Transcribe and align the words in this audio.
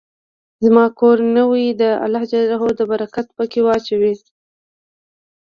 زما 0.63 0.85
کور 0.99 1.17
نوې 1.37 1.67
ده، 1.81 1.91
الله 2.05 2.23
ج 2.31 2.33
د 2.79 2.81
برکت 2.91 3.27
په 3.37 3.43
کي 3.51 3.59
واچوی 3.65 4.13